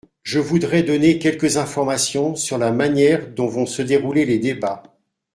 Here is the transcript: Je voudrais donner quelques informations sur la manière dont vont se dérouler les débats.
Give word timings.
Je 0.23 0.39
voudrais 0.39 0.81
donner 0.81 1.19
quelques 1.19 1.57
informations 1.57 2.33
sur 2.35 2.57
la 2.57 2.71
manière 2.71 3.29
dont 3.35 3.45
vont 3.45 3.67
se 3.67 3.83
dérouler 3.83 4.25
les 4.25 4.39
débats. 4.39 4.81